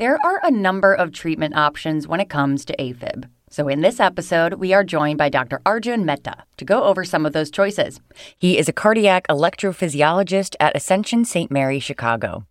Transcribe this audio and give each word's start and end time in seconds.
There 0.00 0.18
are 0.24 0.40
a 0.42 0.50
number 0.50 0.94
of 0.94 1.12
treatment 1.12 1.54
options 1.54 2.08
when 2.08 2.20
it 2.20 2.30
comes 2.30 2.64
to 2.64 2.76
AFib. 2.78 3.28
So, 3.50 3.68
in 3.68 3.82
this 3.82 4.00
episode, 4.00 4.54
we 4.54 4.72
are 4.72 4.82
joined 4.82 5.18
by 5.18 5.28
Dr. 5.28 5.60
Arjun 5.66 6.06
Mehta 6.06 6.44
to 6.56 6.64
go 6.64 6.84
over 6.84 7.04
some 7.04 7.26
of 7.26 7.34
those 7.34 7.50
choices. 7.50 8.00
He 8.38 8.56
is 8.56 8.66
a 8.66 8.72
cardiac 8.72 9.26
electrophysiologist 9.28 10.56
at 10.58 10.74
Ascension 10.74 11.26
St. 11.26 11.50
Mary, 11.50 11.80
Chicago. 11.80 12.46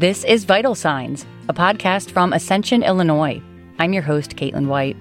This 0.00 0.24
is 0.24 0.42
Vital 0.42 0.74
Signs, 0.74 1.24
a 1.48 1.54
podcast 1.54 2.10
from 2.10 2.32
Ascension, 2.32 2.82
Illinois. 2.82 3.40
I'm 3.78 3.92
your 3.92 4.02
host, 4.02 4.34
Caitlin 4.34 4.66
White. 4.66 4.96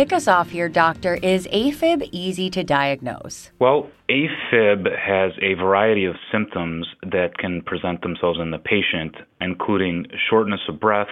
Kick 0.00 0.14
us 0.14 0.26
off 0.26 0.48
here, 0.48 0.70
doctor. 0.70 1.16
Is 1.16 1.46
AFib 1.48 2.08
easy 2.10 2.48
to 2.48 2.64
diagnose? 2.64 3.50
Well, 3.58 3.90
AFib 4.08 4.86
has 4.98 5.32
a 5.42 5.52
variety 5.52 6.06
of 6.06 6.14
symptoms 6.32 6.86
that 7.02 7.36
can 7.36 7.60
present 7.60 8.00
themselves 8.00 8.38
in 8.40 8.50
the 8.50 8.56
patient, 8.56 9.14
including 9.42 10.06
shortness 10.30 10.60
of 10.70 10.80
breath, 10.80 11.10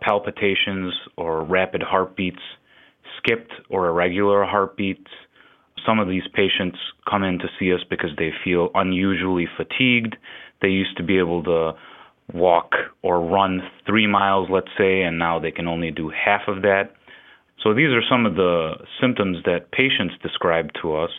palpitations 0.00 0.94
or 1.16 1.42
rapid 1.42 1.82
heartbeats, 1.82 2.38
skipped 3.18 3.52
or 3.68 3.88
irregular 3.88 4.44
heartbeats. 4.44 5.10
Some 5.84 5.98
of 5.98 6.06
these 6.06 6.22
patients 6.32 6.78
come 7.10 7.24
in 7.24 7.40
to 7.40 7.48
see 7.58 7.74
us 7.74 7.80
because 7.90 8.10
they 8.16 8.30
feel 8.44 8.68
unusually 8.76 9.48
fatigued. 9.56 10.14
They 10.62 10.68
used 10.68 10.96
to 10.98 11.02
be 11.02 11.18
able 11.18 11.42
to 11.42 11.72
walk 12.32 12.74
or 13.02 13.20
run 13.26 13.60
three 13.88 14.06
miles, 14.06 14.48
let's 14.52 14.70
say, 14.78 15.02
and 15.02 15.18
now 15.18 15.40
they 15.40 15.50
can 15.50 15.66
only 15.66 15.90
do 15.90 16.10
half 16.10 16.42
of 16.46 16.62
that. 16.62 16.92
So 17.62 17.74
these 17.74 17.90
are 17.90 18.02
some 18.08 18.24
of 18.24 18.36
the 18.36 18.72
symptoms 19.00 19.38
that 19.44 19.70
patients 19.70 20.14
describe 20.22 20.70
to 20.80 20.96
us. 20.96 21.10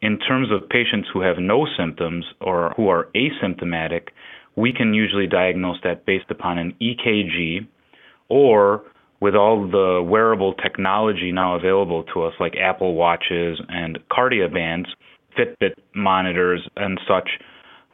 In 0.00 0.18
terms 0.18 0.48
of 0.50 0.68
patients 0.68 1.08
who 1.12 1.20
have 1.20 1.36
no 1.38 1.66
symptoms 1.78 2.24
or 2.40 2.72
who 2.76 2.88
are 2.88 3.08
asymptomatic, 3.14 4.08
we 4.56 4.72
can 4.72 4.94
usually 4.94 5.26
diagnose 5.26 5.76
that 5.82 6.06
based 6.06 6.30
upon 6.30 6.58
an 6.58 6.74
EKG 6.80 7.66
or 8.28 8.82
with 9.20 9.34
all 9.34 9.68
the 9.68 10.02
wearable 10.02 10.54
technology 10.54 11.32
now 11.32 11.56
available 11.56 12.04
to 12.14 12.22
us, 12.22 12.34
like 12.40 12.54
Apple 12.56 12.94
Watches 12.94 13.60
and 13.68 13.98
Kardia 14.10 14.52
bands, 14.52 14.88
Fitbit 15.38 15.74
monitors, 15.94 16.66
and 16.76 17.00
such, 17.08 17.28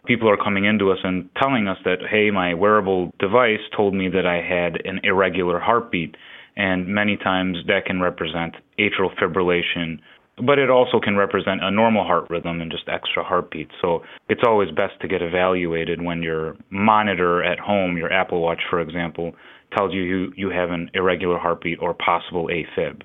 people 0.07 0.29
are 0.29 0.36
coming 0.36 0.64
into 0.64 0.91
us 0.91 0.98
and 1.05 1.29
telling 1.41 1.69
us 1.69 1.79
that, 1.84 1.98
hey, 2.11 2.31
my 2.31 2.55
wearable 2.55 3.12
device 3.19 3.61
told 3.77 3.95
me 3.95 4.09
that 4.09 4.27
I 4.27 4.36
had 4.36 4.84
an 4.84 5.01
irregular 5.05 5.61
heartbeat 5.61 6.17
and 6.56 6.87
many 6.89 7.17
times 7.17 7.59
that 7.67 7.84
can 7.87 8.01
represent 8.01 8.55
atrial 8.79 9.15
fibrillation, 9.17 10.01
but 10.47 10.59
it 10.59 10.70
also 10.70 11.01
can 11.01 11.17
represent 11.17 11.62
a 11.62 11.70
normal 11.70 12.05
heart 12.05 12.29
rhythm 12.31 12.61
and 12.61 12.70
just 12.70 12.89
extra 12.89 13.23
heartbeats. 13.23 13.73
So 13.81 14.03
it's 14.29 14.42
always 14.47 14.70
best 14.70 14.95
to 15.03 15.09
get 15.09 15.23
evaluated 15.23 16.03
when 16.03 16.23
your 16.23 16.57
monitor 16.70 17.42
at 17.42 17.59
home, 17.59 17.97
your 17.97 18.12
Apple 18.12 18.41
Watch, 18.41 18.62
for 18.69 18.81
example, 18.81 19.34
tells 19.77 19.92
you 19.92 20.03
you, 20.03 20.33
you 20.37 20.51
have 20.51 20.70
an 20.70 20.91
irregular 20.95 21.39
heartbeat 21.39 21.79
or 21.81 21.95
possible 21.95 22.48
AFib. 22.48 23.03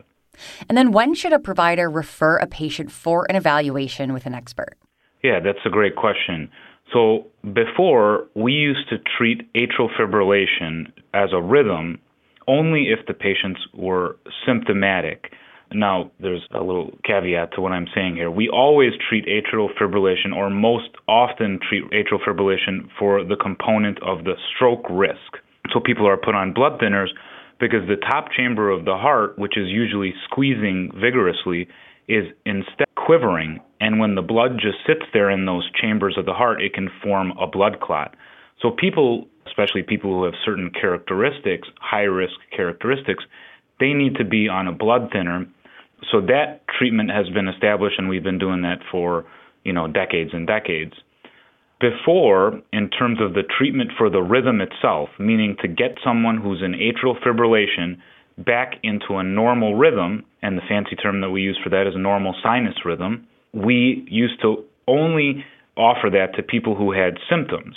And 0.67 0.77
then 0.77 0.91
when 0.91 1.13
should 1.13 1.33
a 1.33 1.39
provider 1.39 1.89
refer 1.89 2.37
a 2.37 2.47
patient 2.47 2.91
for 2.91 3.25
an 3.29 3.35
evaluation 3.35 4.13
with 4.13 4.25
an 4.25 4.33
expert? 4.33 4.77
Yeah, 5.23 5.39
that's 5.39 5.59
a 5.65 5.69
great 5.69 5.95
question. 5.95 6.49
So 6.93 7.27
before, 7.53 8.27
we 8.35 8.53
used 8.53 8.89
to 8.89 8.97
treat 9.17 9.51
atrial 9.53 9.89
fibrillation 9.99 10.91
as 11.13 11.29
a 11.33 11.41
rhythm 11.41 11.99
only 12.47 12.89
if 12.89 13.05
the 13.07 13.13
patients 13.13 13.61
were 13.73 14.17
symptomatic. 14.45 15.31
Now, 15.71 16.11
there's 16.19 16.47
a 16.53 16.61
little 16.61 16.91
caveat 17.03 17.53
to 17.53 17.61
what 17.61 17.71
I'm 17.71 17.87
saying 17.93 18.15
here. 18.15 18.29
We 18.29 18.49
always 18.49 18.91
treat 19.09 19.25
atrial 19.25 19.69
fibrillation, 19.79 20.35
or 20.35 20.49
most 20.49 20.89
often 21.07 21.59
treat 21.67 21.83
atrial 21.91 22.23
fibrillation 22.25 22.87
for 22.99 23.23
the 23.23 23.35
component 23.35 24.01
of 24.03 24.23
the 24.23 24.35
stroke 24.55 24.85
risk. 24.89 25.41
So 25.73 25.79
people 25.79 26.07
are 26.07 26.17
put 26.17 26.35
on 26.35 26.53
blood 26.53 26.79
thinners 26.79 27.09
because 27.59 27.87
the 27.87 27.95
top 27.95 28.31
chamber 28.31 28.69
of 28.69 28.85
the 28.85 28.95
heart, 28.95 29.39
which 29.39 29.57
is 29.57 29.67
usually 29.67 30.13
squeezing 30.25 30.91
vigorously, 30.93 31.67
is 32.07 32.25
instead 32.45 32.87
quivering. 32.95 33.59
And 33.79 33.99
when 33.99 34.15
the 34.15 34.21
blood 34.21 34.59
just 34.61 34.77
sits 34.85 35.05
there 35.13 35.29
in 35.29 35.45
those 35.45 35.69
chambers 35.81 36.15
of 36.17 36.25
the 36.25 36.33
heart, 36.33 36.61
it 36.61 36.73
can 36.73 36.89
form 37.03 37.31
a 37.39 37.47
blood 37.47 37.79
clot. 37.81 38.15
So 38.61 38.71
people 38.71 39.27
especially 39.47 39.83
people 39.83 40.11
who 40.11 40.23
have 40.25 40.33
certain 40.43 40.71
characteristics, 40.71 41.67
high 41.79 42.03
risk 42.03 42.35
characteristics, 42.55 43.23
they 43.79 43.93
need 43.93 44.15
to 44.15 44.25
be 44.25 44.47
on 44.47 44.67
a 44.67 44.71
blood 44.71 45.09
thinner. 45.11 45.45
So 46.11 46.21
that 46.21 46.61
treatment 46.77 47.11
has 47.11 47.29
been 47.29 47.47
established, 47.47 47.95
and 47.97 48.09
we've 48.09 48.23
been 48.23 48.39
doing 48.39 48.61
that 48.61 48.79
for 48.91 49.25
you 49.63 49.73
know 49.73 49.87
decades 49.87 50.31
and 50.33 50.47
decades. 50.47 50.93
Before, 51.81 52.61
in 52.71 52.89
terms 52.89 53.19
of 53.21 53.33
the 53.33 53.43
treatment 53.43 53.91
for 53.97 54.09
the 54.09 54.21
rhythm 54.21 54.61
itself, 54.61 55.09
meaning 55.19 55.57
to 55.61 55.67
get 55.67 55.97
someone 56.03 56.37
who's 56.37 56.63
in 56.63 56.71
atrial 56.71 57.19
fibrillation 57.21 57.97
back 58.37 58.75
into 58.83 59.15
a 59.17 59.23
normal 59.23 59.75
rhythm, 59.75 60.23
and 60.41 60.57
the 60.57 60.61
fancy 60.69 60.95
term 60.95 61.21
that 61.21 61.29
we 61.29 61.41
use 61.41 61.59
for 61.63 61.69
that 61.69 61.87
is 61.87 61.93
normal 61.97 62.33
sinus 62.41 62.75
rhythm, 62.85 63.27
we 63.53 64.05
used 64.09 64.41
to 64.41 64.63
only 64.87 65.43
offer 65.77 66.09
that 66.11 66.35
to 66.35 66.43
people 66.43 66.75
who 66.75 66.91
had 66.91 67.17
symptoms. 67.29 67.75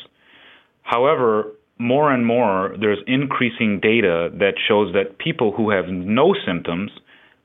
However, 0.82 1.52
more 1.78 2.12
and 2.12 2.26
more 2.26 2.74
there's 2.80 2.98
increasing 3.06 3.80
data 3.80 4.30
that 4.34 4.54
shows 4.66 4.92
that 4.94 5.18
people 5.18 5.52
who 5.52 5.70
have 5.70 5.86
no 5.88 6.34
symptoms 6.46 6.90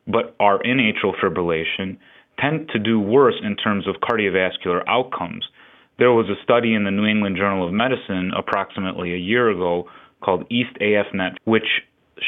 but 0.08 0.36
are 0.40 0.62
in 0.64 0.78
atrial 0.78 1.14
fibrillation 1.22 1.98
tend 2.40 2.70
to 2.70 2.80
do 2.80 3.00
worse 3.00 3.36
in 3.44 3.56
terms 3.56 3.88
of 3.88 3.96
cardiovascular 4.02 4.84
outcomes. 4.88 5.46
There 6.00 6.12
was 6.12 6.28
a 6.28 6.44
study 6.44 6.74
in 6.74 6.84
the 6.84 6.92
New 6.92 7.06
England 7.06 7.38
Journal 7.38 7.66
of 7.66 7.74
Medicine 7.74 8.32
approximately 8.36 9.14
a 9.14 9.18
year 9.18 9.50
ago 9.50 9.88
called 10.22 10.46
East 10.50 10.76
AFNet, 10.82 11.36
which 11.46 11.68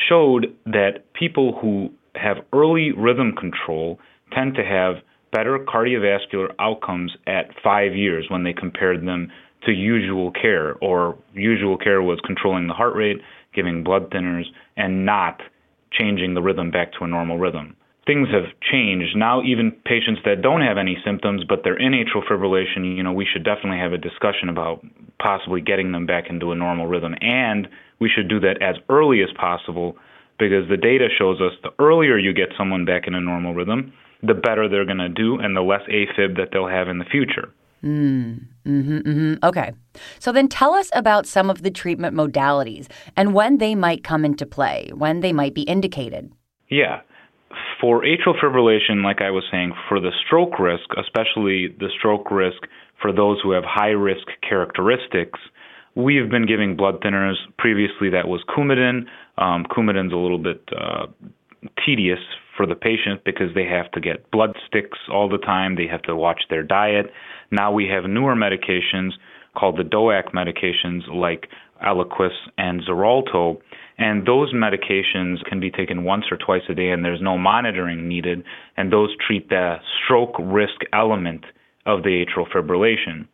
showed 0.08 0.56
that 0.66 1.12
people 1.14 1.58
who 1.62 1.90
have 2.16 2.38
early 2.54 2.92
rhythm 2.92 3.34
control 3.36 4.00
tend 4.32 4.56
to 4.56 4.64
have 4.64 4.96
better 5.32 5.60
cardiovascular 5.60 6.54
outcomes 6.60 7.12
at 7.28 7.50
five 7.64 7.96
years 7.96 8.26
when 8.30 8.44
they 8.44 8.54
compared 8.54 9.06
them 9.06 9.32
to 9.66 9.72
usual 9.72 10.32
care, 10.32 10.76
or 10.82 11.18
usual 11.34 11.78
care 11.78 12.02
was 12.02 12.20
controlling 12.26 12.68
the 12.68 12.74
heart 12.74 12.96
rate, 12.96 13.18
giving 13.54 13.84
blood 13.84 14.10
thinners, 14.12 14.46
and 14.78 15.06
not 15.06 15.42
changing 15.92 16.34
the 16.34 16.42
rhythm 16.42 16.72
back 16.72 16.92
to 16.94 17.06
a 17.06 17.08
normal 17.08 17.38
rhythm. 17.38 17.76
Things 18.06 18.28
have 18.30 18.46
changed. 18.62 19.16
Now, 19.16 19.42
even 19.42 19.72
patients 19.72 20.22
that 20.26 20.44
don't 20.44 20.62
have 20.62 20.78
any 20.78 20.98
symptoms, 21.04 21.44
but 21.48 21.62
they're 21.64 21.80
in 21.80 21.94
atrial 21.94 22.24
fibrillation, 22.30 22.96
you 22.96 23.02
know, 23.02 23.14
we 23.14 23.26
should 23.26 23.44
definitely 23.44 23.80
have 23.80 23.94
a 23.94 23.98
discussion 23.98 24.50
about 24.50 24.86
possibly 25.20 25.62
getting 25.62 25.92
them 25.92 26.06
back 26.06 26.26
into 26.30 26.52
a 26.52 26.56
normal 26.56 26.86
rhythm. 26.86 27.16
And 27.22 27.68
we 28.00 28.10
should 28.14 28.28
do 28.28 28.40
that 28.42 28.62
as 28.62 28.76
early 28.90 29.24
as 29.24 29.30
possible 29.40 29.98
because 30.38 30.70
the 30.70 30.78
data 30.78 31.08
shows 31.18 31.42
us 31.42 31.54
the 31.64 31.72
earlier 31.80 32.18
you 32.18 32.34
get 32.34 32.50
someone 32.58 32.86
back 32.86 33.08
in 33.08 33.16
a 33.16 33.22
normal 33.22 33.54
rhythm, 33.56 33.94
the 34.22 34.34
better 34.34 34.70
they're 34.70 34.86
going 34.86 34.98
to 34.98 35.10
do 35.10 35.40
and 35.40 35.56
the 35.56 35.62
less 35.62 35.82
AFib 35.90 36.38
that 36.38 36.50
they'll 36.52 36.68
have 36.68 36.90
in 36.90 37.00
the 37.00 37.06
future. 37.06 37.50
Mm, 37.86 38.48
mm-hmm, 38.66 38.98
mm-hmm. 38.98 39.34
Okay. 39.46 39.72
So 40.20 40.32
then 40.32 40.48
tell 40.48 40.74
us 40.74 40.90
about 40.94 41.28
some 41.28 41.52
of 41.52 41.62
the 41.62 41.70
treatment 41.70 42.16
modalities 42.16 42.88
and 43.16 43.34
when 43.34 43.60
they 43.60 43.76
might 43.76 44.04
come 44.04 44.26
into 44.26 44.46
play, 44.46 44.90
when 44.96 45.20
they 45.20 45.32
might 45.32 45.54
be 45.54 45.62
indicated. 45.64 46.32
Yeah. 46.70 47.02
For 47.80 48.02
atrial 48.02 48.40
fibrillation, 48.42 49.04
like 49.04 49.22
I 49.22 49.30
was 49.30 49.44
saying, 49.52 49.74
for 49.88 50.00
the 50.00 50.12
stroke 50.26 50.60
risk, 50.60 50.90
especially 50.98 51.68
the 51.80 51.90
stroke 51.98 52.32
risk 52.32 52.64
for 53.02 53.14
those 53.14 53.40
who 53.44 53.52
have 53.52 53.64
high 53.64 53.90
risk 53.92 54.28
characteristics, 54.42 55.40
we've 55.94 56.30
been 56.30 56.48
giving 56.48 56.76
blood 56.76 57.02
thinners. 57.02 57.36
Previously, 57.60 58.10
that 58.10 58.28
was 58.28 58.44
Coumadin. 58.50 59.06
Um, 59.38 59.66
Coumadin's 59.66 60.12
a 60.12 60.18
little 60.18 60.40
bit 60.40 60.68
uh, 60.76 61.06
tedious 61.86 62.20
for 62.56 62.66
the 62.66 62.76
patient 62.76 63.24
because 63.26 63.54
they 63.54 63.66
have 63.66 63.92
to 63.92 64.00
get 64.00 64.30
blood 64.32 64.56
sticks 64.68 64.98
all 65.12 65.30
the 65.30 65.38
time, 65.38 65.76
they 65.76 65.88
have 65.88 66.02
to 66.04 66.16
watch 66.16 66.42
their 66.50 66.64
diet. 66.64 67.08
Now 67.52 67.72
we 67.72 67.88
have 67.88 68.06
newer 68.06 68.36
medications 68.36 69.12
called 69.56 69.78
the 69.78 69.84
DOAC 69.84 70.34
medications 70.34 71.08
like 71.14 71.48
Eliquis 71.86 72.32
and 72.58 72.82
Xarelto, 72.82 73.58
and 73.98 74.26
those 74.26 74.54
medications 74.54 75.44
can 75.46 75.60
be 75.60 75.72
taken 75.72 76.04
once 76.04 76.26
or 76.32 76.38
twice 76.38 76.64
a 76.70 76.74
day 76.74 76.90
and 76.90 77.04
there's 77.04 77.22
no 77.22 77.38
monitoring 77.38 78.08
needed, 78.08 78.44
and 78.78 78.92
those 78.92 79.16
treat 79.26 79.50
the 79.50 79.76
stroke 80.04 80.36
risk 80.40 80.82
element 80.94 81.46
of 81.86 82.04
the 82.04 82.26
atrial 82.26 82.48
fibrillation. 82.50 83.28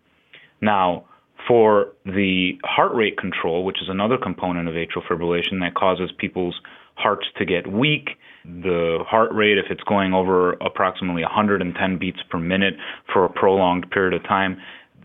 Now, 0.62 1.06
for 1.48 1.94
the 2.06 2.54
heart 2.64 2.94
rate 2.94 3.18
control, 3.18 3.64
which 3.64 3.82
is 3.82 3.90
another 3.90 4.18
component 4.18 4.68
of 4.68 4.76
atrial 4.76 5.04
fibrillation 5.10 5.60
that 5.62 5.74
causes 5.76 6.12
people's 6.18 6.60
hearts 6.96 7.26
to 7.38 7.46
get 7.46 7.72
weak. 7.72 8.10
The 8.46 9.00
heart 9.08 9.32
rate, 9.34 9.58
if 9.58 9.66
it's 9.70 9.84
going 9.84 10.14
over 10.14 10.54
approximately 10.54 11.24
110 11.24 11.98
beats 11.98 12.20
per 12.30 12.40
minute 12.40 12.76
for 13.12 13.26
a 13.26 13.30
prolonged 13.30 13.90
period 13.92 14.14
of 14.14 14.24
time, 14.24 14.58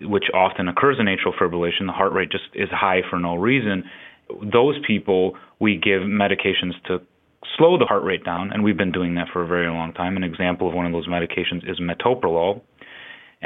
which 0.02 0.24
often 0.34 0.68
occurs 0.68 0.96
in 0.98 1.06
atrial 1.06 1.34
fibrillation, 1.38 1.86
the 1.86 1.92
heart 1.92 2.12
rate 2.12 2.30
just 2.30 2.44
is 2.54 2.68
high 2.70 3.00
for 3.08 3.18
no 3.18 3.34
reason. 3.34 3.84
Those 4.52 4.76
people, 4.86 5.36
we 5.60 5.76
give 5.76 6.02
medications 6.02 6.72
to 6.86 7.00
slow 7.56 7.78
the 7.78 7.86
heart 7.86 8.02
rate 8.02 8.24
down, 8.24 8.52
and 8.52 8.62
we've 8.62 8.76
been 8.76 8.92
doing 8.92 9.14
that 9.14 9.28
for 9.32 9.42
a 9.42 9.46
very 9.46 9.68
long 9.68 9.92
time. 9.92 10.16
An 10.16 10.24
example 10.24 10.68
of 10.68 10.74
one 10.74 10.86
of 10.86 10.92
those 10.92 11.08
medications 11.08 11.68
is 11.70 11.80
metoprolol. 11.80 12.60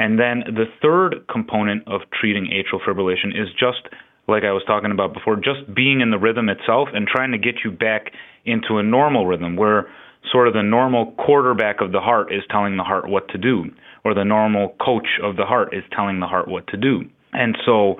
And 0.01 0.17
then 0.17 0.43
the 0.47 0.65
third 0.81 1.27
component 1.31 1.87
of 1.87 2.01
treating 2.19 2.47
atrial 2.47 2.81
fibrillation 2.81 3.39
is 3.39 3.49
just 3.53 3.87
like 4.27 4.43
I 4.43 4.51
was 4.51 4.63
talking 4.65 4.89
about 4.89 5.13
before, 5.13 5.35
just 5.35 5.71
being 5.75 6.01
in 6.01 6.09
the 6.09 6.17
rhythm 6.17 6.49
itself 6.49 6.89
and 6.91 7.05
trying 7.05 7.31
to 7.33 7.37
get 7.37 7.55
you 7.63 7.69
back 7.69 8.11
into 8.43 8.79
a 8.79 8.83
normal 8.83 9.27
rhythm 9.27 9.55
where 9.55 9.87
sort 10.31 10.47
of 10.47 10.55
the 10.55 10.63
normal 10.63 11.11
quarterback 11.23 11.81
of 11.81 11.91
the 11.91 11.99
heart 11.99 12.33
is 12.33 12.41
telling 12.49 12.77
the 12.77 12.83
heart 12.83 13.07
what 13.07 13.27
to 13.29 13.37
do, 13.37 13.65
or 14.03 14.15
the 14.15 14.23
normal 14.23 14.75
coach 14.83 15.19
of 15.21 15.35
the 15.35 15.45
heart 15.45 15.71
is 15.71 15.83
telling 15.95 16.19
the 16.19 16.25
heart 16.25 16.47
what 16.47 16.65
to 16.67 16.77
do. 16.77 17.03
And 17.33 17.55
so 17.63 17.97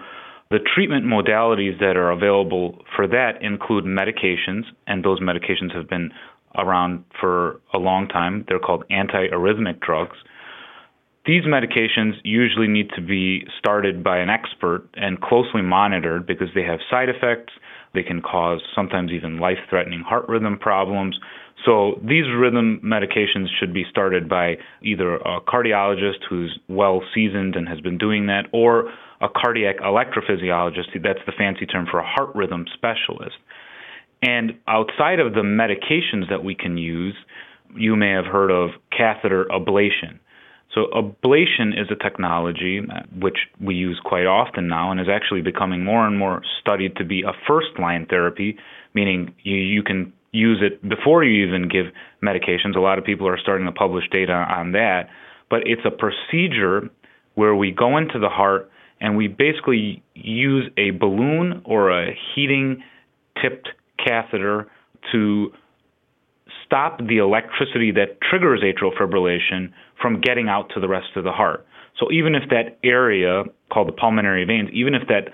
the 0.50 0.60
treatment 0.74 1.06
modalities 1.06 1.80
that 1.80 1.96
are 1.98 2.10
available 2.10 2.84
for 2.96 3.06
that 3.08 3.42
include 3.42 3.86
medications, 3.86 4.64
and 4.88 5.06
those 5.06 5.20
medications 5.20 5.76
have 5.76 5.88
been 5.88 6.10
around 6.58 7.04
for 7.20 7.62
a 7.76 7.78
long 7.78 8.08
time. 8.08 8.44
They're 8.48 8.60
called 8.60 8.86
antiarrhythmic 8.90 9.82
drugs. 9.82 10.18
These 11.26 11.44
medications 11.44 12.14
usually 12.24 12.68
need 12.68 12.90
to 12.96 13.02
be 13.02 13.46
started 13.60 14.04
by 14.04 14.18
an 14.18 14.30
expert 14.30 14.88
and 14.96 15.22
closely 15.22 15.62
monitored 15.62 16.26
because 16.26 16.48
they 16.56 16.64
have 16.64 16.80
side 16.90 17.10
effects. 17.10 17.54
They 17.94 18.02
can 18.02 18.22
cause 18.22 18.62
sometimes 18.74 19.12
even 19.12 19.38
life 19.40 19.60
threatening 19.70 20.02
heart 20.02 20.28
rhythm 20.28 20.58
problems. 20.58 21.20
So 21.64 22.00
these 22.02 22.26
rhythm 22.36 22.82
medications 22.84 23.48
should 23.60 23.72
be 23.72 23.86
started 23.88 24.28
by 24.28 24.58
either 24.82 25.18
a 25.18 25.40
cardiologist 25.42 26.24
who's 26.28 26.58
well 26.68 27.04
seasoned 27.14 27.56
and 27.56 27.68
has 27.68 27.80
been 27.82 28.00
doing 28.00 28.26
that, 28.26 28.46
or 28.52 28.90
a 29.22 29.30
cardiac 29.30 29.78
electrophysiologist. 29.78 31.04
That's 31.04 31.20
the 31.28 31.34
fancy 31.38 31.68
term 31.68 31.86
for 31.92 32.00
a 32.00 32.08
heart 32.08 32.34
rhythm 32.34 32.66
specialist. 32.74 33.36
And 34.24 34.54
outside 34.68 35.20
of 35.20 35.34
the 35.34 35.42
medications 35.42 36.30
that 36.30 36.44
we 36.44 36.56
can 36.56 36.78
use, 36.78 37.16
you 37.76 37.96
may 37.96 38.10
have 38.10 38.26
heard 38.26 38.50
of 38.50 38.72
catheter 38.96 39.46
ablation. 39.52 40.18
So, 40.74 40.88
ablation 40.96 41.80
is 41.80 41.88
a 41.92 42.02
technology 42.02 42.80
uh, 42.80 43.02
which 43.20 43.38
we 43.60 43.76
use 43.76 44.00
quite 44.04 44.26
often 44.26 44.68
now 44.68 44.92
and 44.92 45.02
is 45.02 45.08
actually 45.12 45.42
becoming 45.42 45.84
more 45.84 46.08
and 46.08 46.18
more 46.18 46.42
studied 46.62 46.96
to 46.96 47.04
be 47.04 47.24
a 47.24 47.34
first 47.48 47.78
line 47.80 48.06
therapy, 48.10 48.58
meaning 48.94 49.34
you, 49.44 49.58
you 49.58 49.84
can 49.84 50.14
use 50.32 50.62
it 50.62 50.88
before 50.88 51.24
you 51.24 51.46
even 51.46 51.68
give 51.68 51.88
medications. 52.24 52.76
A 52.78 52.80
lot 52.80 52.98
of 52.98 53.04
people 53.04 53.28
are 53.28 53.38
starting 53.38 53.66
to 53.66 53.72
publish 53.72 54.06
data 54.12 54.32
on 54.32 54.72
that. 54.72 55.10
But 55.50 55.62
it's 55.66 55.82
a 55.86 55.92
procedure 55.92 56.90
where 57.36 57.56
we 57.56 57.72
go 57.72 57.98
into 57.98 58.20
the 58.20 58.30
heart 58.30 58.72
and 59.02 59.18
we 59.18 59.28
basically 59.28 60.02
use 60.14 60.72
a 60.78 60.92
balloon 60.92 61.62
or 61.66 61.92
a 61.92 62.16
heating 62.34 62.84
tipped 63.42 63.68
catheter 63.98 64.68
to 65.12 65.52
stop 66.72 67.00
the 67.00 67.18
electricity 67.18 67.92
that 67.92 68.18
triggers 68.22 68.62
atrial 68.62 68.96
fibrillation 68.98 69.74
from 70.02 70.22
getting 70.22 70.48
out 70.48 70.72
to 70.74 70.80
the 70.80 70.88
rest 70.88 71.10
of 71.18 71.26
the 71.26 71.32
heart. 71.32 71.66
So 72.00 72.10
even 72.12 72.34
if 72.34 72.44
that 72.50 72.80
area 72.82 73.44
called 73.72 73.90
the 73.90 73.92
pulmonary 73.92 74.46
veins, 74.46 74.70
even 74.72 74.96
if 74.96 75.08
that 75.10 75.34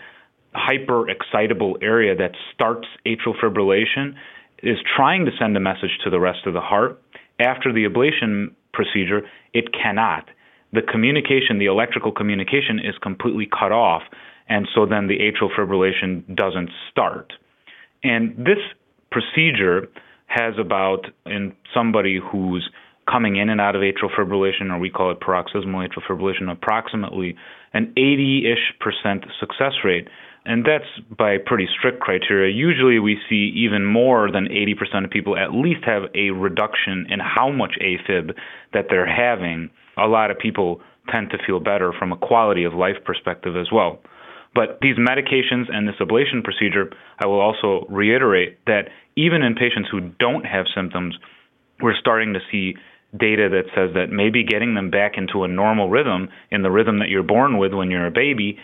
hyper 0.55 1.07
excitable 1.07 1.77
area 1.79 2.15
that 2.15 2.31
starts 2.53 2.87
atrial 3.05 3.39
fibrillation 3.39 4.15
is 4.63 4.77
trying 4.95 5.25
to 5.25 5.31
send 5.39 5.55
a 5.55 5.59
message 5.59 5.99
to 6.03 6.09
the 6.09 6.19
rest 6.19 6.39
of 6.47 6.53
the 6.53 6.61
heart, 6.61 6.99
after 7.39 7.71
the 7.71 7.85
ablation 7.85 8.55
procedure, 8.73 9.21
it 9.53 9.65
cannot. 9.71 10.27
The 10.73 10.81
communication, 10.81 11.59
the 11.59 11.67
electrical 11.67 12.11
communication, 12.11 12.79
is 12.79 12.95
completely 13.03 13.47
cut 13.47 13.71
off, 13.71 14.01
and 14.49 14.67
so 14.73 14.87
then 14.87 15.07
the 15.07 15.19
atrial 15.19 15.51
fibrillation 15.55 16.35
doesn't 16.35 16.71
start. 16.89 17.33
And 18.03 18.35
this 18.37 18.57
procedure 19.11 19.87
has 20.27 20.53
about, 20.59 21.07
in 21.25 21.53
somebody 21.73 22.19
who's 22.19 22.69
coming 23.09 23.37
in 23.37 23.49
and 23.49 23.61
out 23.61 23.75
of 23.75 23.81
atrial 23.81 24.13
fibrillation, 24.17 24.71
or 24.71 24.79
we 24.79 24.89
call 24.89 25.11
it 25.11 25.19
paroxysmal 25.19 25.87
atrial 25.87 26.03
fibrillation, 26.07 26.51
approximately 26.51 27.35
an 27.73 27.93
80 27.97 28.51
ish 28.51 28.79
percent 28.79 29.25
success 29.39 29.73
rate. 29.83 30.07
And 30.45 30.65
that's 30.65 30.85
by 31.17 31.37
pretty 31.45 31.67
strict 31.77 31.99
criteria. 31.99 32.53
Usually 32.53 32.99
we 32.99 33.17
see 33.29 33.51
even 33.55 33.85
more 33.85 34.31
than 34.31 34.45
80% 34.45 35.03
of 35.03 35.09
people 35.09 35.37
at 35.37 35.53
least 35.53 35.83
have 35.85 36.03
a 36.15 36.31
reduction 36.31 37.05
in 37.09 37.19
how 37.19 37.51
much 37.51 37.73
AFib 37.81 38.31
that 38.73 38.85
they're 38.89 39.05
having. 39.05 39.69
A 39.97 40.07
lot 40.07 40.31
of 40.31 40.39
people 40.39 40.79
tend 41.11 41.31
to 41.31 41.37
feel 41.45 41.59
better 41.59 41.91
from 41.97 42.13
a 42.13 42.17
quality 42.17 42.63
of 42.63 42.73
life 42.73 42.95
perspective 43.03 43.57
as 43.57 43.67
well. 43.73 43.99
But 44.55 44.79
these 44.81 44.95
medications 44.95 45.65
and 45.71 45.87
this 45.87 45.95
ablation 45.99 46.43
procedure, 46.43 46.91
I 47.19 47.27
will 47.27 47.41
also 47.41 47.85
reiterate 47.89 48.57
that 48.65 48.89
even 49.17 49.41
in 49.41 49.55
patients 49.55 49.89
who 49.91 49.99
don't 50.19 50.45
have 50.45 50.65
symptoms, 50.73 51.17
we're 51.81 51.97
starting 51.99 52.33
to 52.33 52.39
see 52.51 52.75
data 53.17 53.49
that 53.49 53.65
says 53.75 53.93
that 53.95 54.11
maybe 54.11 54.43
getting 54.43 54.75
them 54.75 54.91
back 54.91 55.13
into 55.17 55.43
a 55.43 55.47
normal 55.47 55.89
rhythm, 55.89 56.29
in 56.51 56.61
the 56.61 56.71
rhythm 56.71 56.99
that 56.99 57.09
you're 57.09 57.23
born 57.23 57.57
with 57.57 57.73
when 57.73 57.89
you're 57.89 58.05
a 58.05 58.11
baby, 58.11 58.59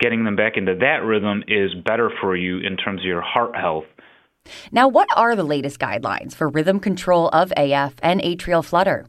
getting 0.00 0.24
them 0.24 0.34
back 0.34 0.56
into 0.56 0.74
that 0.74 1.04
rhythm 1.04 1.44
is 1.46 1.72
better 1.86 2.10
for 2.20 2.36
you 2.36 2.58
in 2.58 2.76
terms 2.76 3.00
of 3.00 3.06
your 3.06 3.22
heart 3.22 3.54
health. 3.54 3.84
Now, 4.72 4.88
what 4.88 5.06
are 5.14 5.36
the 5.36 5.44
latest 5.44 5.78
guidelines 5.78 6.34
for 6.34 6.48
rhythm 6.48 6.80
control 6.80 7.28
of 7.28 7.52
AF 7.56 7.94
and 8.02 8.20
atrial 8.20 8.64
flutter? 8.64 9.06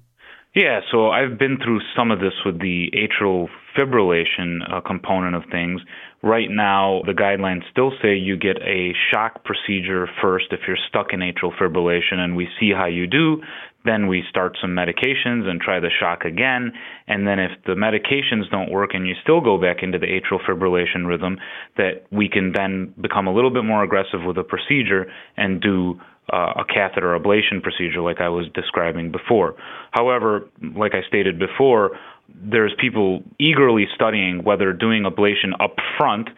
Yeah, 0.55 0.81
so 0.91 1.09
I've 1.09 1.39
been 1.39 1.57
through 1.57 1.79
some 1.97 2.11
of 2.11 2.19
this 2.19 2.33
with 2.45 2.59
the 2.59 2.91
atrial 2.93 3.47
fibrillation 3.75 4.59
uh, 4.71 4.81
component 4.81 5.35
of 5.35 5.43
things. 5.51 5.81
Right 6.21 6.47
now, 6.47 7.01
the 7.07 7.13
guidelines 7.13 7.63
still 7.71 7.91
say 8.03 8.15
you 8.15 8.37
get 8.37 8.57
a 8.61 8.93
shock 9.11 9.43
procedure 9.43 10.07
first 10.21 10.45
if 10.51 10.59
you're 10.67 10.77
stuck 10.87 11.07
in 11.11 11.21
atrial 11.21 11.57
fibrillation, 11.59 12.17
and 12.17 12.35
we 12.35 12.47
see 12.59 12.69
how 12.71 12.85
you 12.85 13.07
do. 13.07 13.41
Then 13.83 14.07
we 14.07 14.23
start 14.29 14.55
some 14.61 14.69
medications 14.75 15.45
and 15.47 15.59
try 15.59 15.79
the 15.79 15.89
shock 15.99 16.23
again. 16.23 16.71
And 17.07 17.27
then 17.27 17.39
if 17.39 17.51
the 17.65 17.73
medications 17.73 18.49
don't 18.51 18.71
work 18.71 18.91
and 18.93 19.07
you 19.07 19.15
still 19.23 19.41
go 19.41 19.57
back 19.59 19.77
into 19.81 19.97
the 19.97 20.05
atrial 20.05 20.39
fibrillation 20.47 21.07
rhythm, 21.07 21.39
that 21.77 22.05
we 22.11 22.29
can 22.29 22.53
then 22.55 22.93
become 23.01 23.25
a 23.25 23.33
little 23.33 23.51
bit 23.51 23.65
more 23.65 23.83
aggressive 23.83 24.19
with 24.23 24.37
a 24.37 24.43
procedure 24.43 25.11
and 25.35 25.59
do 25.59 25.99
uh, 26.31 26.53
a 26.57 26.65
catheter 26.65 27.17
ablation 27.17 27.61
procedure 27.61 28.01
like 28.01 28.21
I 28.21 28.29
was 28.29 28.47
describing 28.53 29.11
before. 29.11 29.55
However, 29.91 30.47
like 30.75 30.93
I 30.93 31.05
stated 31.07 31.37
before, 31.37 31.97
there's 32.29 32.73
people 32.79 33.23
eagerly 33.39 33.87
studying 33.93 34.43
whether 34.43 34.71
doing 34.73 35.03
ablation 35.03 35.51
up 35.59 35.75
front 35.97 36.29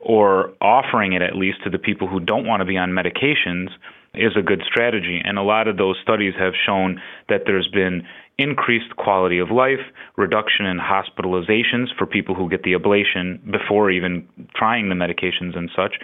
or 0.00 0.52
offering 0.60 1.12
it 1.12 1.22
at 1.22 1.36
least 1.36 1.62
to 1.64 1.70
the 1.70 1.78
people 1.78 2.08
who 2.08 2.20
don't 2.20 2.46
want 2.46 2.60
to 2.60 2.64
be 2.64 2.76
on 2.76 2.90
medications 2.90 3.68
is 4.14 4.32
a 4.36 4.42
good 4.42 4.62
strategy. 4.66 5.20
And 5.24 5.38
a 5.38 5.42
lot 5.42 5.68
of 5.68 5.76
those 5.76 5.96
studies 6.02 6.34
have 6.38 6.52
shown 6.66 7.00
that 7.28 7.42
there's 7.46 7.68
been 7.68 8.06
increased 8.38 8.96
quality 8.96 9.38
of 9.38 9.50
life, 9.50 9.80
reduction 10.16 10.66
in 10.66 10.78
hospitalizations 10.78 11.86
for 11.96 12.06
people 12.06 12.34
who 12.34 12.48
get 12.48 12.62
the 12.62 12.72
ablation 12.72 13.50
before 13.50 13.90
even 13.90 14.26
trying 14.54 14.88
the 14.88 14.94
medications 14.94 15.56
and 15.56 15.70
such. 15.74 15.94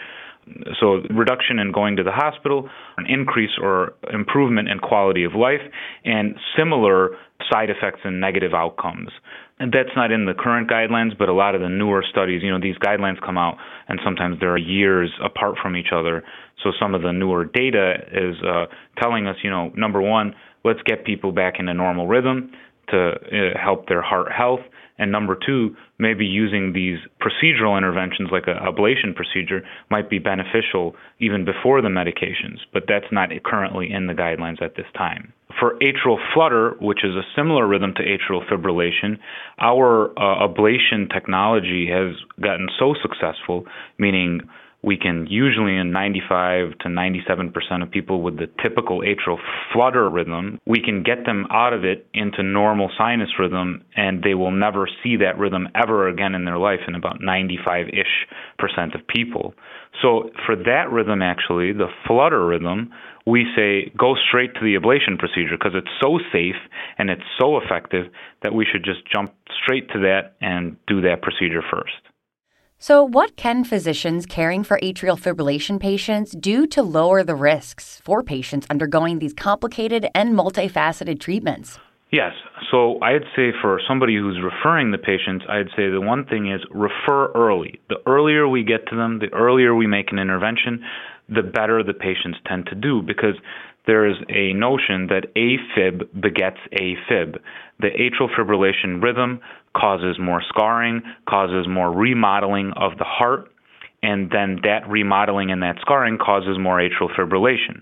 So, 0.80 1.02
reduction 1.10 1.58
in 1.58 1.72
going 1.72 1.96
to 1.96 2.02
the 2.02 2.12
hospital, 2.12 2.68
an 2.96 3.06
increase 3.08 3.50
or 3.60 3.94
improvement 4.12 4.68
in 4.68 4.78
quality 4.78 5.24
of 5.24 5.34
life, 5.34 5.60
and 6.04 6.36
similar 6.56 7.16
side 7.50 7.70
effects 7.70 8.00
and 8.04 8.20
negative 8.20 8.54
outcomes. 8.54 9.10
And 9.60 9.72
that's 9.72 9.94
not 9.96 10.12
in 10.12 10.24
the 10.24 10.34
current 10.34 10.70
guidelines, 10.70 11.18
but 11.18 11.28
a 11.28 11.32
lot 11.32 11.54
of 11.54 11.60
the 11.60 11.68
newer 11.68 12.04
studies, 12.08 12.42
you 12.42 12.50
know, 12.50 12.60
these 12.60 12.78
guidelines 12.78 13.20
come 13.24 13.36
out 13.36 13.56
and 13.88 13.98
sometimes 14.04 14.38
they're 14.38 14.56
years 14.56 15.10
apart 15.24 15.56
from 15.60 15.76
each 15.76 15.88
other. 15.92 16.22
So 16.62 16.70
some 16.80 16.94
of 16.94 17.02
the 17.02 17.12
newer 17.12 17.44
data 17.44 17.94
is 18.12 18.36
uh, 18.46 18.66
telling 19.00 19.26
us, 19.26 19.36
you 19.42 19.50
know, 19.50 19.72
number 19.76 20.00
one, 20.00 20.34
let's 20.64 20.80
get 20.84 21.04
people 21.04 21.32
back 21.32 21.54
in 21.58 21.68
a 21.68 21.74
normal 21.74 22.06
rhythm 22.06 22.52
to 22.90 23.10
uh, 23.10 23.58
help 23.58 23.88
their 23.88 24.02
heart 24.02 24.32
health. 24.32 24.60
And 25.00 25.12
number 25.12 25.38
two, 25.46 25.76
maybe 25.98 26.26
using 26.26 26.72
these 26.72 26.98
procedural 27.20 27.78
interventions 27.78 28.30
like 28.32 28.48
an 28.48 28.56
ablation 28.56 29.14
procedure 29.14 29.62
might 29.90 30.10
be 30.10 30.18
beneficial 30.18 30.96
even 31.20 31.44
before 31.44 31.80
the 31.80 31.88
medications, 31.88 32.58
but 32.72 32.84
that's 32.88 33.06
not 33.12 33.30
currently 33.44 33.92
in 33.92 34.08
the 34.08 34.12
guidelines 34.12 34.60
at 34.60 34.74
this 34.74 34.86
time. 34.96 35.32
For 35.60 35.78
atrial 35.78 36.18
flutter, 36.34 36.74
which 36.80 37.04
is 37.04 37.14
a 37.14 37.22
similar 37.36 37.66
rhythm 37.66 37.94
to 37.94 38.02
atrial 38.02 38.46
fibrillation, 38.48 39.18
our 39.60 40.10
uh, 40.18 40.48
ablation 40.48 41.12
technology 41.12 41.88
has 41.92 42.16
gotten 42.40 42.68
so 42.78 42.94
successful, 43.00 43.66
meaning 43.98 44.40
we 44.88 44.96
can 44.96 45.26
usually 45.28 45.76
in 45.76 45.92
95 45.92 46.78
to 46.78 46.88
97% 46.88 47.82
of 47.82 47.90
people 47.90 48.22
with 48.22 48.38
the 48.38 48.48
typical 48.62 49.02
atrial 49.02 49.36
flutter 49.70 50.08
rhythm, 50.08 50.58
we 50.64 50.80
can 50.80 51.02
get 51.02 51.26
them 51.26 51.46
out 51.50 51.74
of 51.74 51.84
it 51.84 52.06
into 52.14 52.42
normal 52.42 52.90
sinus 52.96 53.28
rhythm 53.38 53.84
and 53.96 54.22
they 54.22 54.32
will 54.32 54.50
never 54.50 54.88
see 55.02 55.16
that 55.16 55.38
rhythm 55.38 55.68
ever 55.74 56.08
again 56.08 56.34
in 56.34 56.46
their 56.46 56.56
life 56.56 56.80
in 56.88 56.94
about 56.94 57.20
95-ish 57.20 58.26
percent 58.58 58.94
of 58.94 59.06
people. 59.06 59.52
So 60.00 60.30
for 60.46 60.56
that 60.56 60.90
rhythm 60.90 61.20
actually, 61.20 61.74
the 61.74 61.88
flutter 62.06 62.46
rhythm, 62.46 62.90
we 63.26 63.44
say 63.54 63.92
go 63.94 64.14
straight 64.16 64.54
to 64.54 64.60
the 64.60 64.74
ablation 64.74 65.18
procedure 65.18 65.58
because 65.58 65.74
it's 65.74 65.92
so 66.00 66.18
safe 66.32 66.56
and 66.96 67.10
it's 67.10 67.28
so 67.38 67.58
effective 67.58 68.06
that 68.42 68.54
we 68.54 68.64
should 68.64 68.84
just 68.84 69.00
jump 69.04 69.34
straight 69.62 69.90
to 69.90 69.98
that 69.98 70.32
and 70.40 70.78
do 70.86 71.02
that 71.02 71.20
procedure 71.20 71.62
first. 71.70 72.07
So, 72.80 73.02
what 73.02 73.34
can 73.34 73.64
physicians 73.64 74.24
caring 74.24 74.62
for 74.62 74.78
atrial 74.78 75.18
fibrillation 75.18 75.80
patients 75.80 76.30
do 76.30 76.64
to 76.68 76.80
lower 76.80 77.24
the 77.24 77.34
risks 77.34 78.00
for 78.04 78.22
patients 78.22 78.68
undergoing 78.70 79.18
these 79.18 79.32
complicated 79.32 80.06
and 80.14 80.32
multifaceted 80.32 81.18
treatments? 81.18 81.80
Yes. 82.12 82.34
So 82.70 83.00
I'd 83.02 83.24
say 83.34 83.50
for 83.60 83.80
somebody 83.86 84.16
who's 84.16 84.38
referring 84.40 84.92
the 84.92 84.98
patients, 84.98 85.44
I'd 85.48 85.68
say 85.76 85.90
the 85.90 86.00
one 86.00 86.24
thing 86.24 86.52
is 86.52 86.60
refer 86.70 87.32
early. 87.32 87.80
The 87.88 87.96
earlier 88.06 88.48
we 88.48 88.62
get 88.62 88.86
to 88.90 88.96
them, 88.96 89.18
the 89.18 89.32
earlier 89.34 89.74
we 89.74 89.88
make 89.88 90.12
an 90.12 90.20
intervention, 90.20 90.84
the 91.28 91.42
better 91.42 91.82
the 91.82 91.92
patients 91.92 92.38
tend 92.46 92.66
to 92.66 92.76
do 92.76 93.02
because 93.02 93.34
there 93.88 94.06
is 94.06 94.16
a 94.28 94.52
notion 94.52 95.08
that 95.08 95.34
AFib 95.34 96.20
begets 96.20 96.58
AFib. 96.74 97.38
The 97.80 97.88
atrial 97.88 98.28
fibrillation 98.38 99.02
rhythm 99.02 99.40
causes 99.74 100.18
more 100.20 100.42
scarring, 100.46 101.02
causes 101.26 101.66
more 101.66 101.90
remodeling 101.90 102.72
of 102.76 102.98
the 102.98 103.04
heart, 103.04 103.50
and 104.02 104.30
then 104.30 104.60
that 104.62 104.86
remodeling 104.88 105.50
and 105.50 105.62
that 105.62 105.76
scarring 105.80 106.18
causes 106.18 106.58
more 106.60 106.78
atrial 106.78 107.08
fibrillation. 107.18 107.80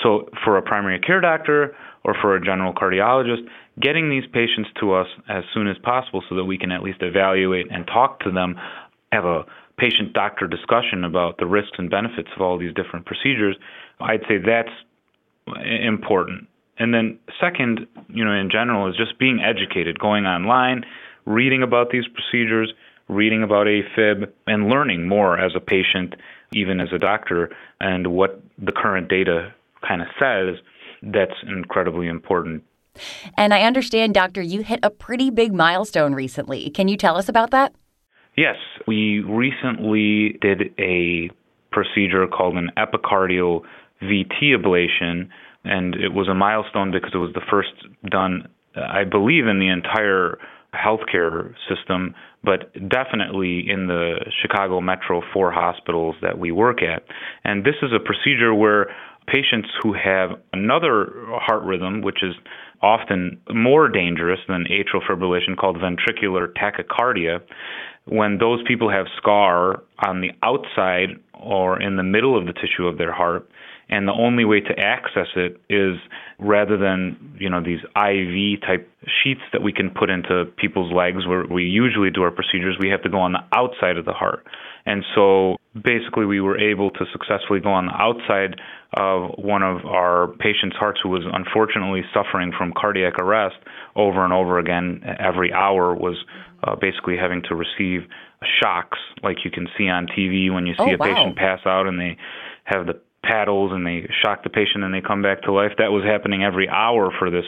So, 0.00 0.30
for 0.44 0.56
a 0.56 0.62
primary 0.62 1.00
care 1.00 1.20
doctor 1.20 1.76
or 2.04 2.14
for 2.22 2.36
a 2.36 2.40
general 2.40 2.72
cardiologist, 2.72 3.42
getting 3.80 4.08
these 4.08 4.24
patients 4.32 4.70
to 4.80 4.94
us 4.94 5.08
as 5.28 5.42
soon 5.52 5.66
as 5.66 5.76
possible 5.82 6.22
so 6.28 6.36
that 6.36 6.44
we 6.44 6.56
can 6.56 6.70
at 6.70 6.84
least 6.84 7.02
evaluate 7.02 7.66
and 7.70 7.84
talk 7.88 8.20
to 8.20 8.30
them, 8.30 8.54
have 9.10 9.24
a 9.24 9.44
patient 9.76 10.12
doctor 10.12 10.46
discussion 10.46 11.02
about 11.04 11.38
the 11.38 11.46
risks 11.46 11.76
and 11.78 11.90
benefits 11.90 12.28
of 12.36 12.42
all 12.42 12.58
these 12.58 12.74
different 12.74 13.06
procedures, 13.06 13.56
I'd 14.00 14.22
say 14.28 14.38
that's 14.38 14.70
important. 15.64 16.46
And 16.78 16.94
then 16.94 17.18
second, 17.40 17.86
you 18.08 18.24
know, 18.24 18.32
in 18.32 18.50
general 18.50 18.88
is 18.88 18.96
just 18.96 19.18
being 19.18 19.40
educated, 19.40 19.98
going 19.98 20.26
online, 20.26 20.84
reading 21.26 21.62
about 21.62 21.90
these 21.90 22.04
procedures, 22.06 22.72
reading 23.08 23.42
about 23.42 23.66
AFib 23.66 24.30
and 24.46 24.68
learning 24.68 25.08
more 25.08 25.38
as 25.38 25.52
a 25.56 25.60
patient, 25.60 26.14
even 26.52 26.80
as 26.80 26.88
a 26.92 26.98
doctor, 26.98 27.50
and 27.80 28.08
what 28.08 28.40
the 28.58 28.72
current 28.72 29.08
data 29.08 29.52
kind 29.86 30.02
of 30.02 30.08
says, 30.18 30.56
that's 31.02 31.34
incredibly 31.46 32.08
important. 32.08 32.62
And 33.36 33.54
I 33.54 33.62
understand, 33.62 34.14
Doctor, 34.14 34.42
you 34.42 34.62
hit 34.62 34.80
a 34.82 34.90
pretty 34.90 35.30
big 35.30 35.52
milestone 35.52 36.14
recently. 36.14 36.70
Can 36.70 36.88
you 36.88 36.96
tell 36.96 37.16
us 37.16 37.28
about 37.28 37.50
that? 37.52 37.72
Yes, 38.36 38.56
we 38.86 39.20
recently 39.20 40.38
did 40.40 40.72
a 40.78 41.30
procedure 41.70 42.26
called 42.26 42.56
an 42.56 42.70
epicardial 42.76 43.62
VT 44.02 44.54
ablation, 44.54 45.28
and 45.64 45.94
it 45.94 46.12
was 46.12 46.28
a 46.28 46.34
milestone 46.34 46.90
because 46.90 47.10
it 47.14 47.18
was 47.18 47.32
the 47.34 47.42
first 47.50 47.72
done, 48.10 48.48
I 48.76 49.04
believe, 49.04 49.46
in 49.46 49.58
the 49.58 49.68
entire 49.68 50.38
healthcare 50.74 51.54
system, 51.68 52.14
but 52.44 52.72
definitely 52.88 53.68
in 53.68 53.86
the 53.86 54.16
Chicago 54.42 54.80
Metro 54.80 55.22
four 55.32 55.50
hospitals 55.50 56.14
that 56.22 56.38
we 56.38 56.52
work 56.52 56.82
at. 56.82 57.02
And 57.44 57.64
this 57.64 57.74
is 57.82 57.90
a 57.92 57.98
procedure 57.98 58.54
where 58.54 58.86
patients 59.26 59.68
who 59.82 59.92
have 59.92 60.30
another 60.52 61.12
heart 61.40 61.62
rhythm, 61.62 62.02
which 62.02 62.22
is 62.22 62.34
often 62.80 63.40
more 63.52 63.88
dangerous 63.88 64.38
than 64.48 64.64
atrial 64.64 65.02
fibrillation 65.08 65.56
called 65.56 65.76
ventricular 65.76 66.52
tachycardia, 66.52 67.40
when 68.04 68.38
those 68.38 68.60
people 68.66 68.90
have 68.90 69.06
scar 69.16 69.82
on 70.06 70.20
the 70.20 70.30
outside 70.42 71.10
or 71.34 71.80
in 71.80 71.96
the 71.96 72.02
middle 72.02 72.38
of 72.38 72.46
the 72.46 72.52
tissue 72.52 72.86
of 72.86 72.98
their 72.98 73.12
heart, 73.12 73.48
and 73.88 74.06
the 74.06 74.12
only 74.12 74.44
way 74.44 74.60
to 74.60 74.78
access 74.78 75.28
it 75.34 75.60
is 75.68 75.96
rather 76.38 76.76
than 76.76 77.36
you 77.38 77.48
know 77.48 77.62
these 77.62 77.80
IV 77.96 78.60
type 78.60 78.90
sheets 79.22 79.40
that 79.52 79.62
we 79.62 79.72
can 79.72 79.90
put 79.90 80.10
into 80.10 80.44
people's 80.56 80.92
legs 80.92 81.26
where 81.26 81.46
we 81.46 81.64
usually 81.64 82.10
do 82.10 82.22
our 82.22 82.30
procedures, 82.30 82.76
we 82.80 82.88
have 82.88 83.02
to 83.02 83.08
go 83.08 83.18
on 83.18 83.32
the 83.32 83.44
outside 83.52 83.96
of 83.96 84.04
the 84.04 84.12
heart. 84.12 84.46
And 84.86 85.04
so 85.14 85.56
basically, 85.74 86.24
we 86.24 86.40
were 86.40 86.58
able 86.58 86.90
to 86.90 87.04
successfully 87.12 87.60
go 87.60 87.70
on 87.70 87.86
the 87.86 87.92
outside 87.92 88.60
of 88.96 89.32
one 89.36 89.62
of 89.62 89.84
our 89.84 90.28
patients' 90.38 90.76
hearts 90.76 91.00
who 91.02 91.10
was 91.10 91.22
unfortunately 91.30 92.02
suffering 92.14 92.52
from 92.56 92.72
cardiac 92.72 93.18
arrest 93.18 93.56
over 93.96 94.24
and 94.24 94.32
over 94.32 94.58
again. 94.58 95.02
Every 95.18 95.52
hour 95.52 95.94
was 95.94 96.16
uh, 96.64 96.74
basically 96.76 97.16
having 97.16 97.42
to 97.48 97.54
receive 97.54 98.08
shocks, 98.62 98.98
like 99.22 99.44
you 99.44 99.50
can 99.50 99.68
see 99.76 99.88
on 99.88 100.06
TV 100.06 100.52
when 100.52 100.66
you 100.66 100.74
see 100.74 100.82
oh, 100.82 100.94
a 100.94 100.96
wow. 100.96 101.06
patient 101.06 101.36
pass 101.36 101.60
out 101.66 101.86
and 101.86 101.98
they 101.98 102.16
have 102.64 102.86
the 102.86 102.98
paddles 103.22 103.72
and 103.72 103.86
they 103.86 104.08
shock 104.22 104.42
the 104.42 104.50
patient 104.50 104.84
and 104.84 104.94
they 104.94 105.00
come 105.00 105.22
back 105.22 105.42
to 105.42 105.52
life. 105.52 105.72
That 105.78 105.90
was 105.90 106.04
happening 106.04 106.44
every 106.44 106.68
hour 106.68 107.10
for 107.18 107.30
this 107.30 107.44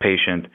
patient. 0.00 0.46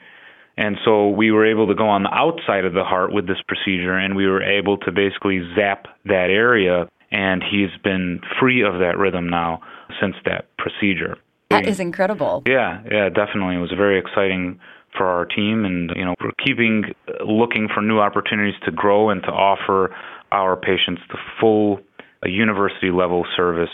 And 0.56 0.76
so 0.84 1.08
we 1.08 1.30
were 1.30 1.46
able 1.46 1.68
to 1.68 1.74
go 1.74 1.88
on 1.88 2.02
the 2.02 2.12
outside 2.12 2.64
of 2.64 2.74
the 2.74 2.84
heart 2.84 3.12
with 3.12 3.26
this 3.26 3.38
procedure 3.46 3.96
and 3.96 4.14
we 4.14 4.26
were 4.26 4.42
able 4.42 4.78
to 4.78 4.92
basically 4.92 5.40
zap 5.56 5.86
that 6.04 6.28
area. 6.30 6.86
And 7.10 7.42
he's 7.42 7.70
been 7.82 8.20
free 8.38 8.62
of 8.62 8.74
that 8.74 8.96
rhythm 8.98 9.28
now 9.28 9.60
since 10.00 10.14
that 10.26 10.46
procedure. 10.56 11.16
That 11.50 11.66
is 11.66 11.80
incredible. 11.80 12.44
Yeah, 12.46 12.80
yeah, 12.88 13.08
definitely. 13.08 13.56
It 13.56 13.60
was 13.60 13.72
very 13.76 13.98
exciting 13.98 14.60
for 14.96 15.06
our 15.06 15.24
team 15.24 15.64
and 15.64 15.90
you 15.94 16.04
know 16.04 16.14
we're 16.20 16.32
keeping 16.44 16.84
uh, 17.08 17.24
looking 17.24 17.68
for 17.72 17.80
new 17.80 18.00
opportunities 18.00 18.58
to 18.64 18.72
grow 18.72 19.10
and 19.10 19.22
to 19.22 19.28
offer 19.28 19.94
our 20.32 20.56
patients 20.56 21.00
the 21.10 21.18
full 21.40 21.78
uh, 22.24 22.28
university 22.28 22.90
level 22.90 23.24
service 23.36 23.70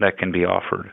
that 0.00 0.18
can 0.18 0.32
be 0.32 0.44
offered. 0.44 0.92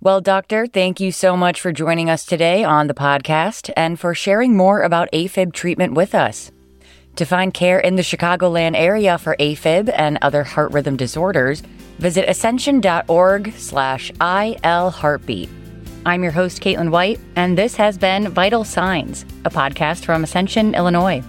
Well, 0.00 0.20
Doctor, 0.20 0.66
thank 0.66 1.00
you 1.00 1.10
so 1.10 1.36
much 1.36 1.60
for 1.60 1.72
joining 1.72 2.10
us 2.10 2.24
today 2.24 2.62
on 2.62 2.86
the 2.86 2.94
podcast 2.94 3.70
and 3.76 3.98
for 3.98 4.14
sharing 4.14 4.56
more 4.56 4.82
about 4.82 5.10
AFib 5.12 5.52
treatment 5.52 5.94
with 5.94 6.14
us. 6.14 6.52
To 7.16 7.24
find 7.24 7.52
care 7.54 7.80
in 7.80 7.96
the 7.96 8.02
Chicagoland 8.02 8.76
area 8.76 9.16
for 9.16 9.36
AFib 9.40 9.90
and 9.96 10.18
other 10.20 10.44
heart 10.44 10.72
rhythm 10.72 10.96
disorders, 10.96 11.62
visit 11.98 12.28
ascension.org 12.28 13.52
slash 13.54 14.12
ilheartbeat. 14.12 15.48
I'm 16.04 16.22
your 16.22 16.32
host, 16.32 16.60
Caitlin 16.60 16.90
White, 16.90 17.18
and 17.34 17.56
this 17.56 17.74
has 17.76 17.96
been 17.96 18.28
Vital 18.28 18.64
Signs, 18.64 19.24
a 19.46 19.50
podcast 19.50 20.04
from 20.04 20.22
Ascension, 20.22 20.74
Illinois. 20.74 21.22